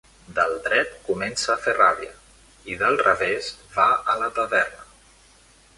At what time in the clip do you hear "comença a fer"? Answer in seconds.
1.09-1.75